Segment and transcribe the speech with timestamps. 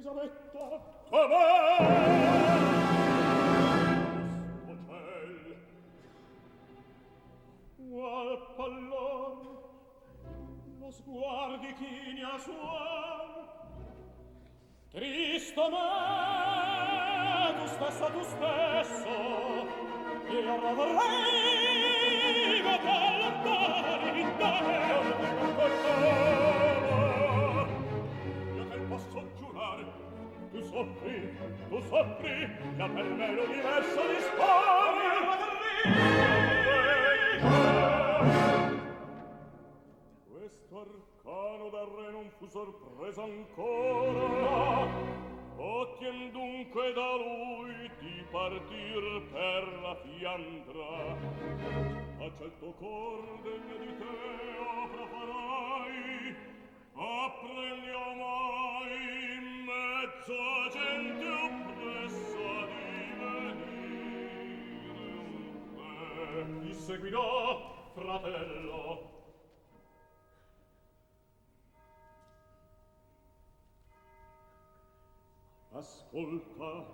[0.00, 0.80] Elisabetta,
[1.10, 1.99] com'è?
[66.90, 69.18] seguirò, fratello.
[75.72, 76.84] Ascolta,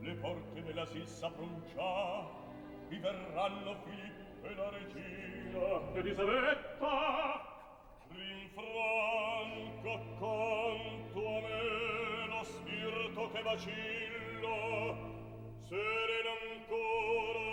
[0.00, 2.28] le porte dell'asil s'appruncia,
[2.88, 7.43] vi verranno Filippo e la regina, Elisabetta,
[13.44, 14.56] bacillo
[15.68, 17.43] seren ancora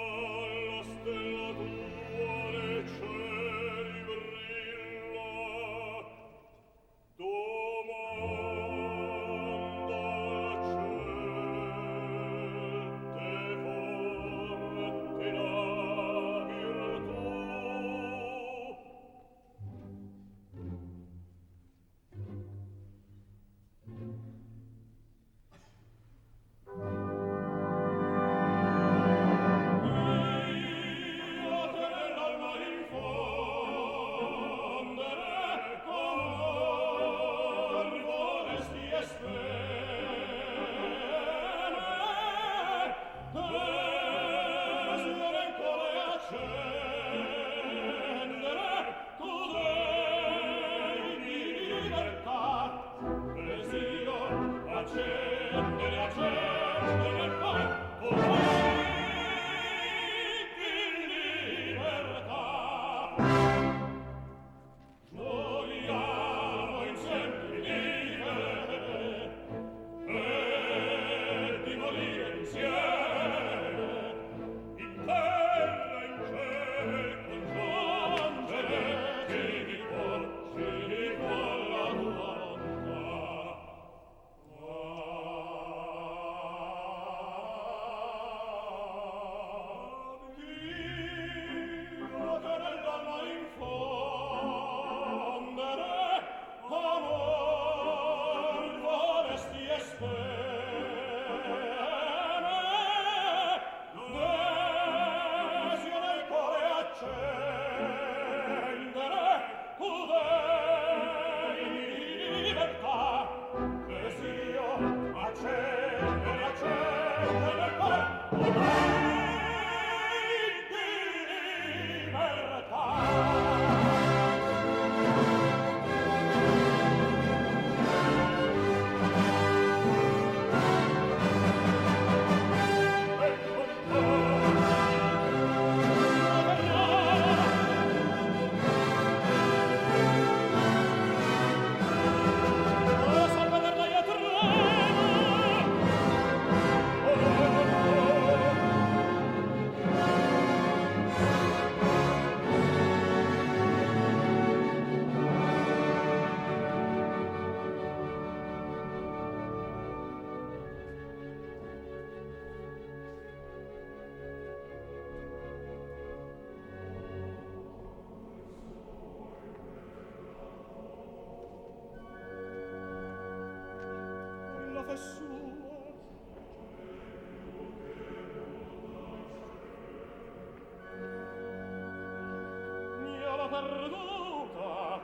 [183.51, 185.01] perduta,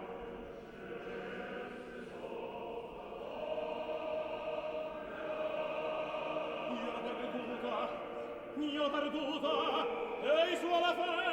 [8.56, 9.54] mia perduta,
[10.24, 11.27] ehi sulla fai!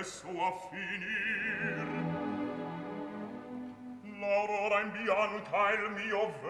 [0.00, 1.84] presso a finir.
[4.18, 6.49] L'aurora in bianca il mio vero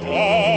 [0.00, 0.53] cred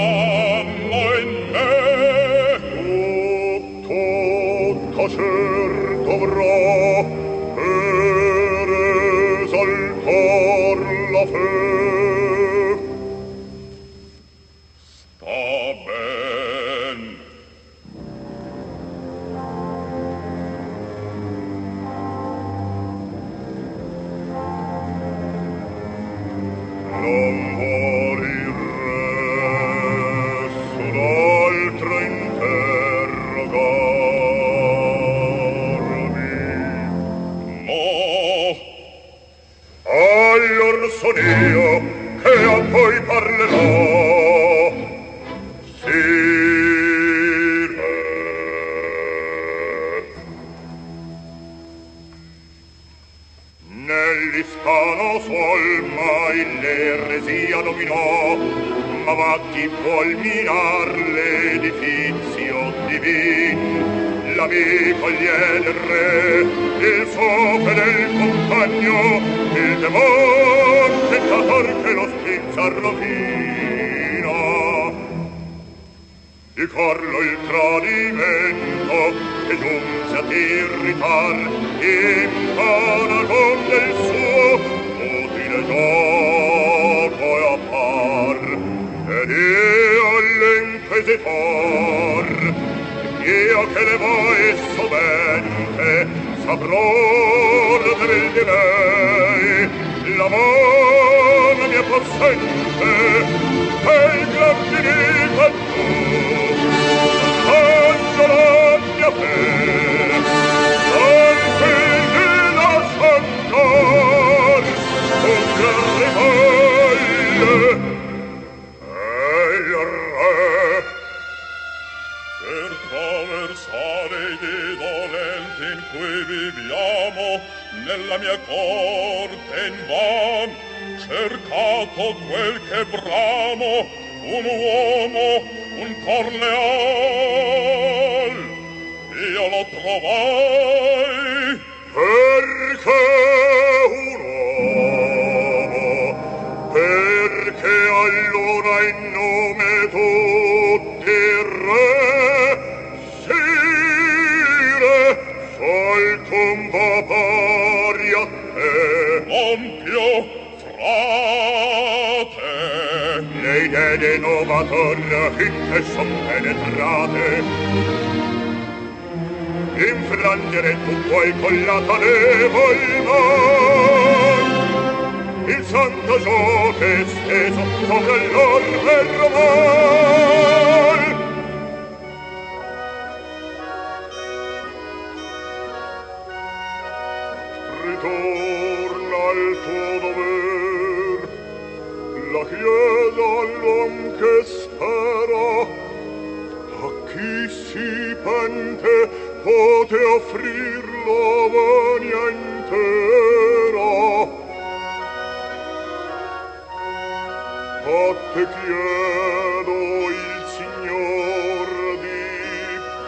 [208.34, 209.78] te chiedo
[210.10, 211.68] il Signor
[212.02, 212.24] di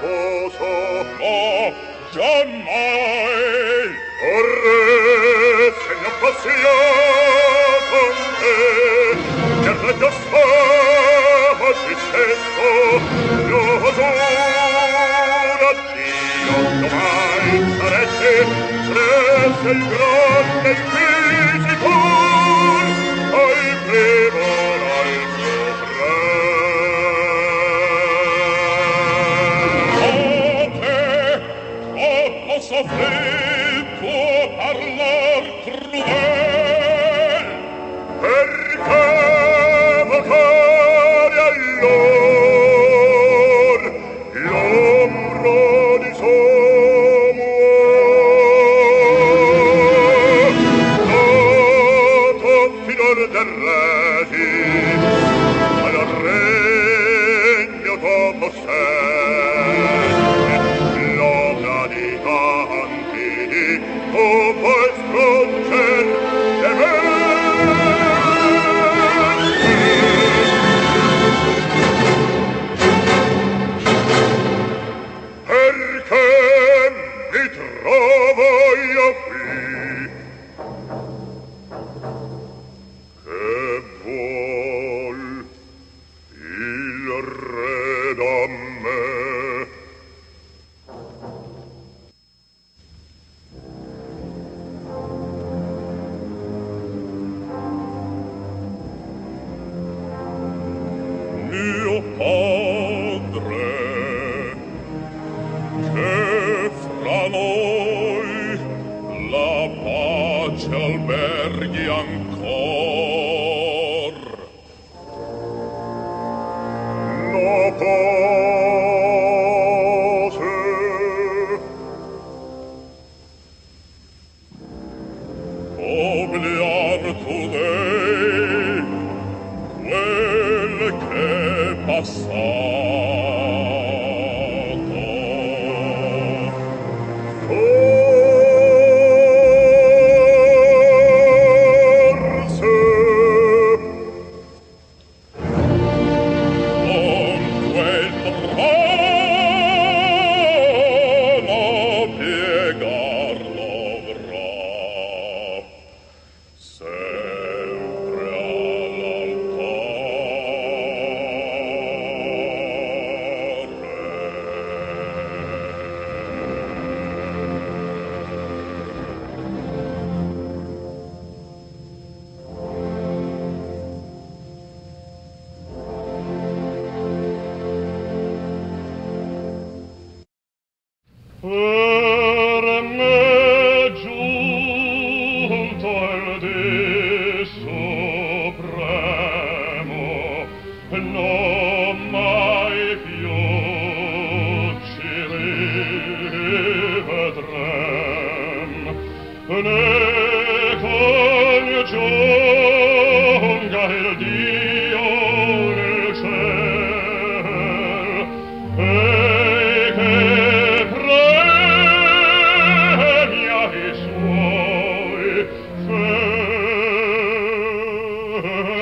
[0.02, 0.74] posa.
[1.20, 1.74] No,
[2.12, 3.88] giammai!
[4.22, 6.78] O re, se non passia
[7.90, 8.58] con te,
[9.64, 12.68] per la tua fama si stesso,
[13.48, 13.62] io
[13.96, 14.14] giuro
[15.68, 18.34] a Dio, domani sarete,
[18.88, 21.09] sarete il grande Dio,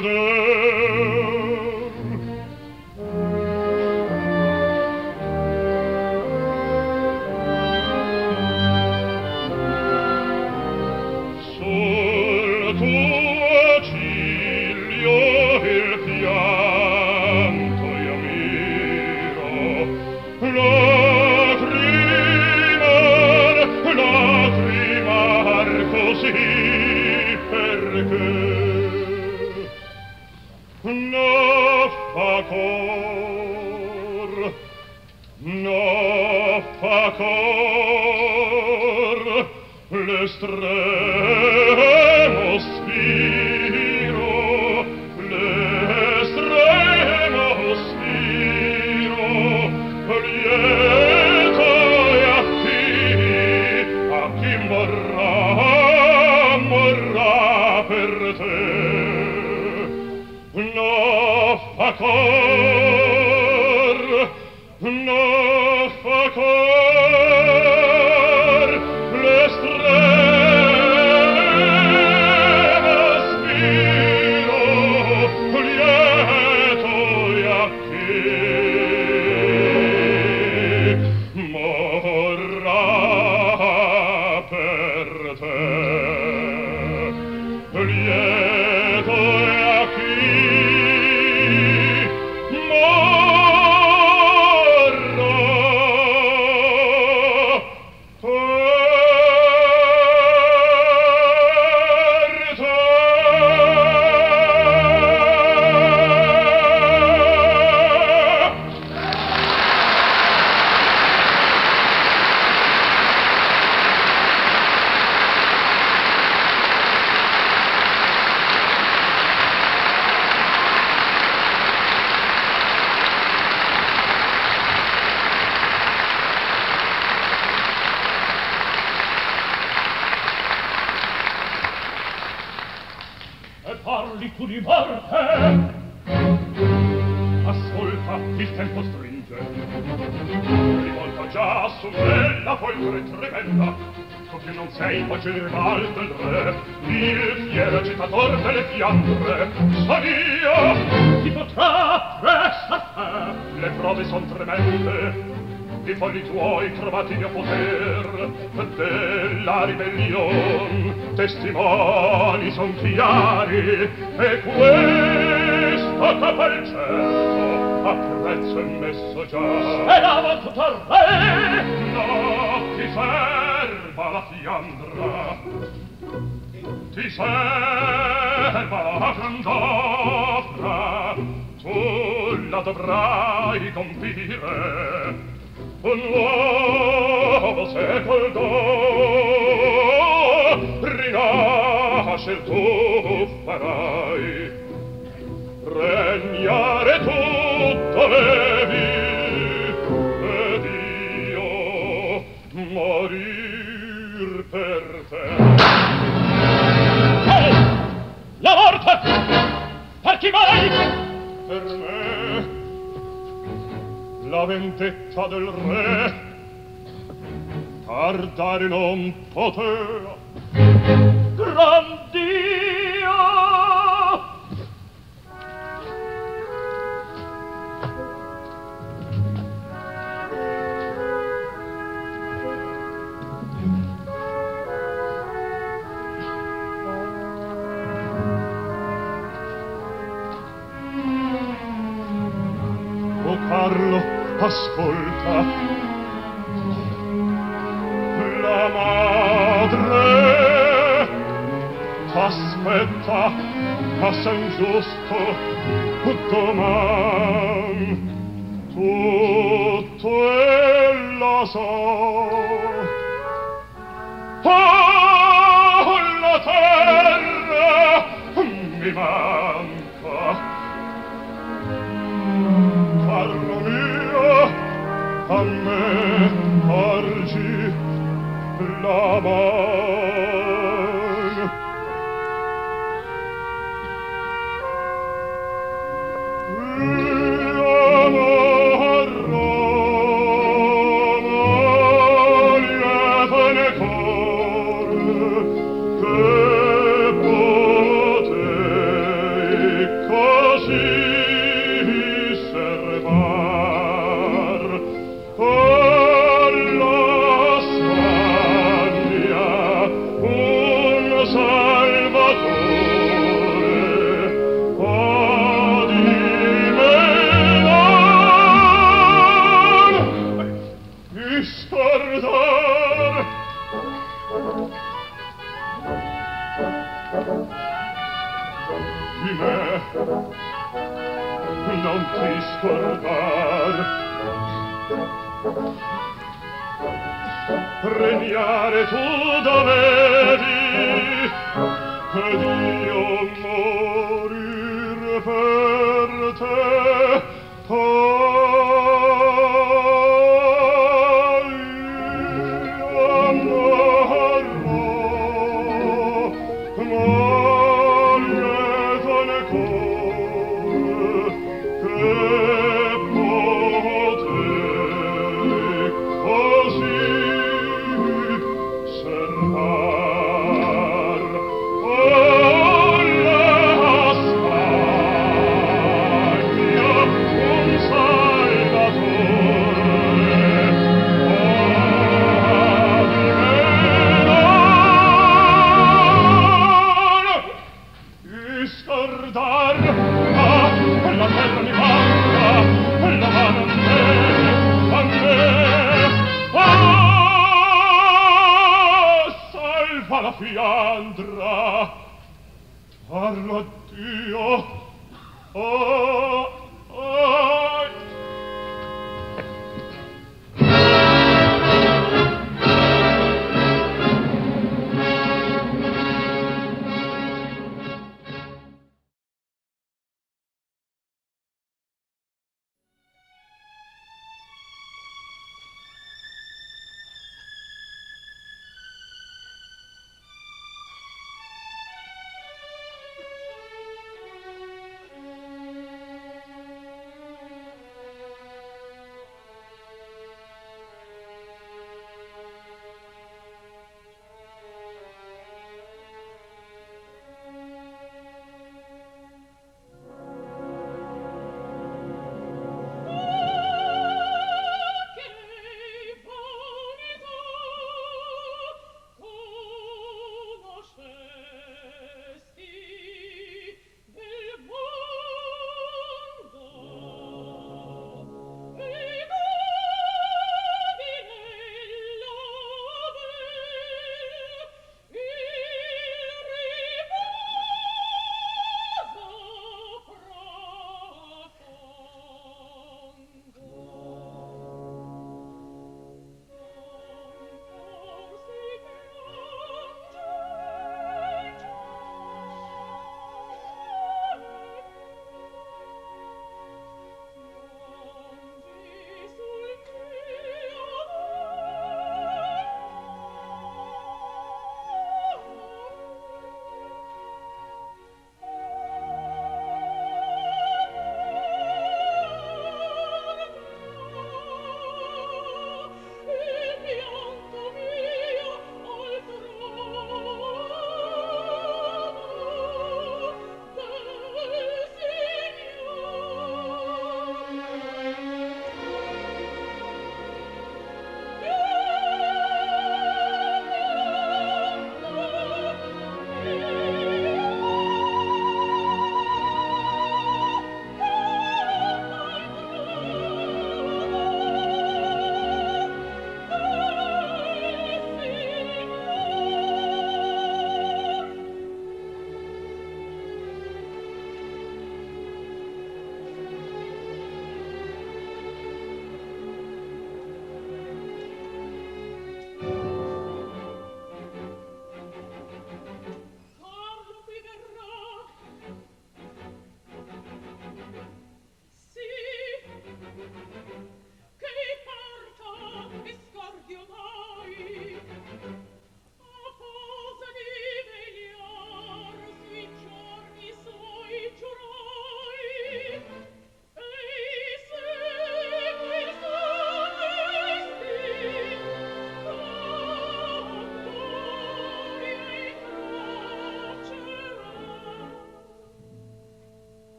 [0.00, 0.31] da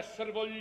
[0.00, 0.58] esser voglio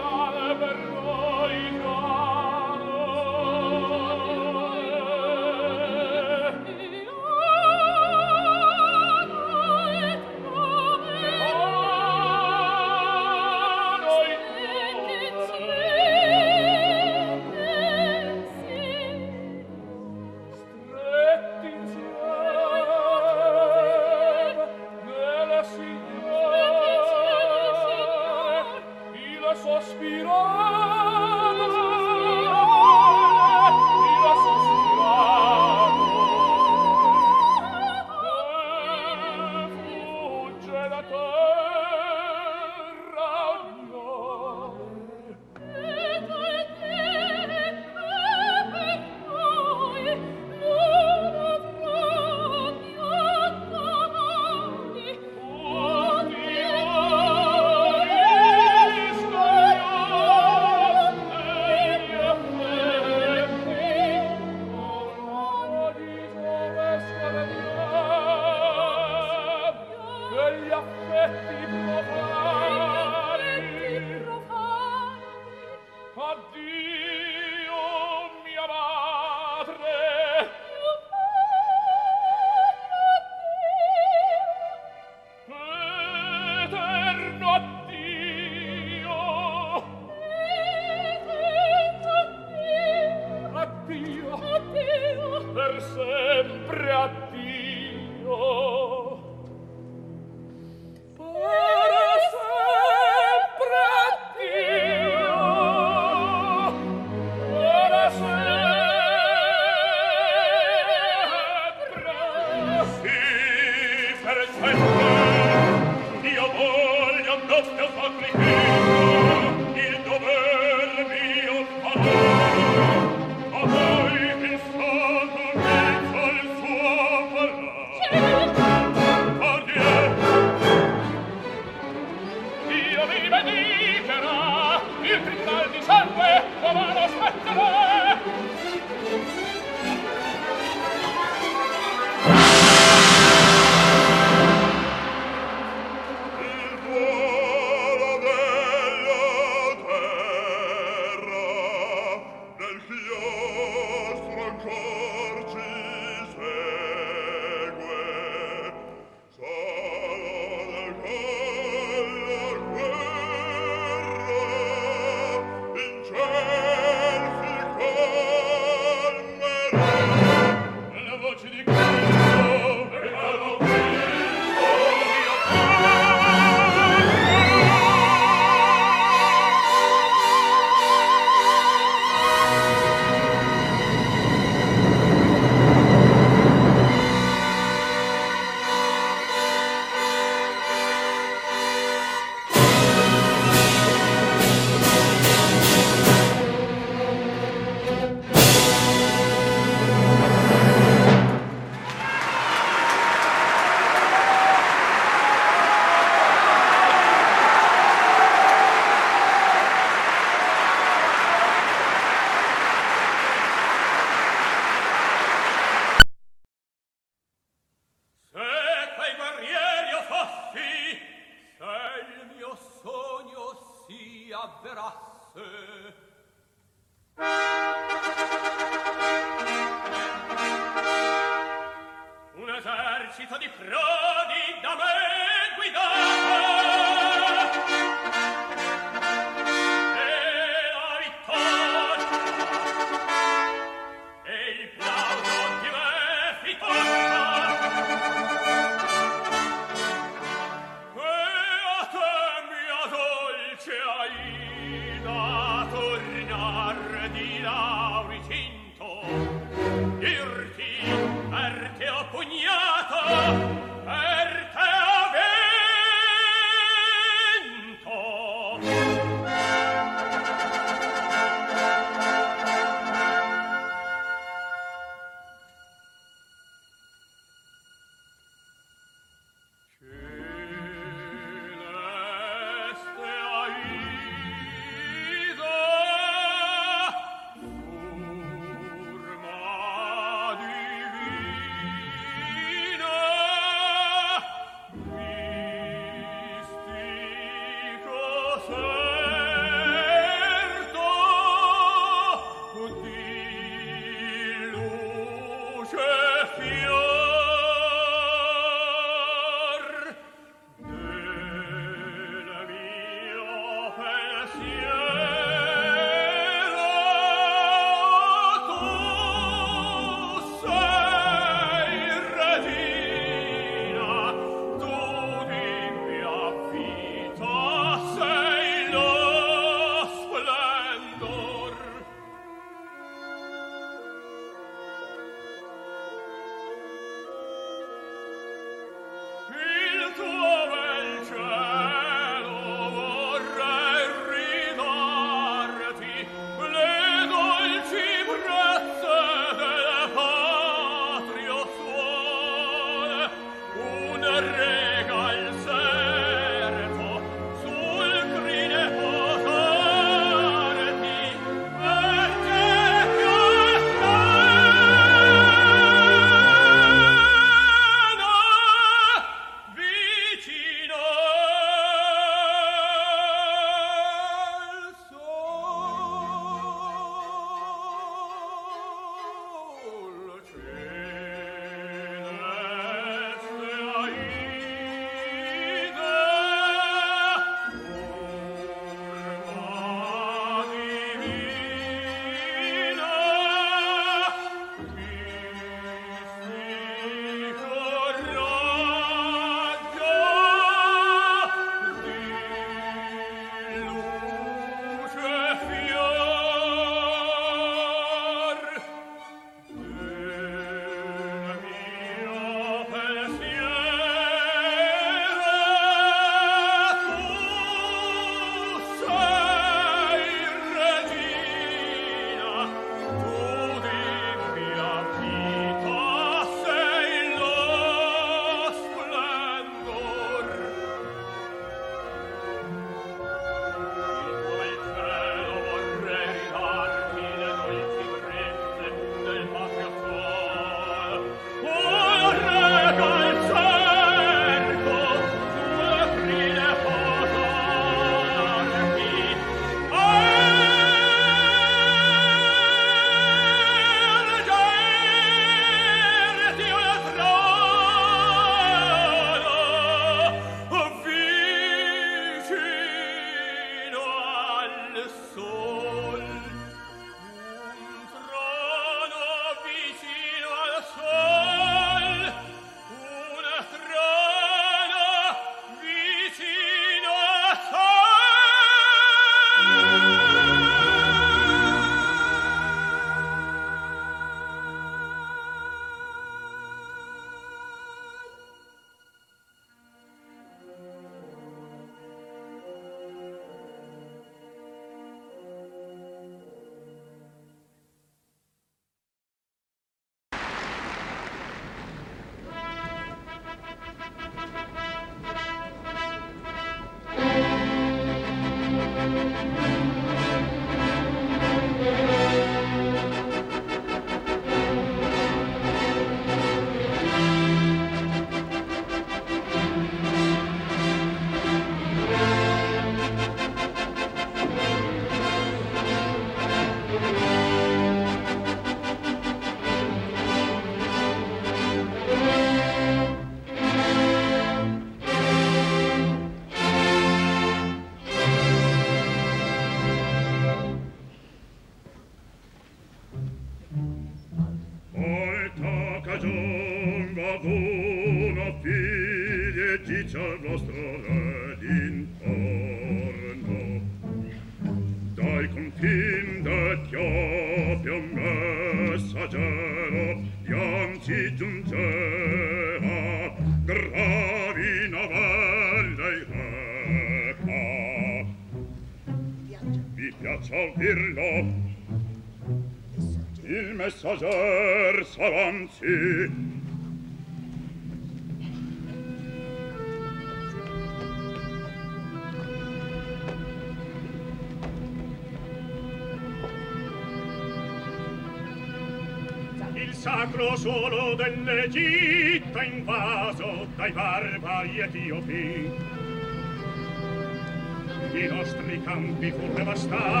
[599.53, 600.00] Stop.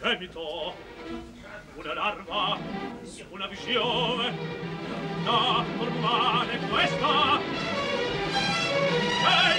[0.00, 0.74] gemito
[1.74, 2.58] una larva
[3.30, 4.36] una visione
[5.24, 7.40] da formare questa
[9.24, 9.57] hey!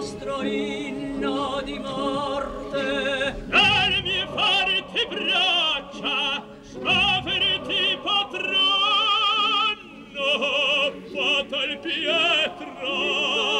[0.00, 3.36] nostro inno di morte.
[3.50, 8.70] Al mie fare ti braccia, scoverti potranno,
[11.12, 13.59] fatal Pietro.